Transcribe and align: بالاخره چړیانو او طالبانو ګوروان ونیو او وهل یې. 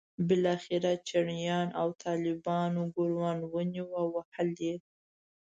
بالاخره 0.27 0.91
چړیانو 1.09 1.75
او 1.81 1.87
طالبانو 2.05 2.81
ګوروان 2.95 3.37
ونیو 3.53 3.87
او 4.01 4.05
وهل 4.15 4.49
یې. 4.65 4.75